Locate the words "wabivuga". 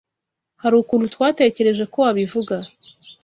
2.05-2.55